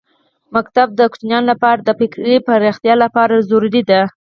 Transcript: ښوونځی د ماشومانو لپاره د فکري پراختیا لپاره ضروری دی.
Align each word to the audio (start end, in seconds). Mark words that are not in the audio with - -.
ښوونځی 0.51 0.83
د 0.97 0.99
ماشومانو 1.01 1.49
لپاره 1.51 1.79
د 1.81 1.89
فکري 1.99 2.35
پراختیا 2.47 2.93
لپاره 3.03 3.45
ضروری 3.49 3.81
دی. 3.89 4.01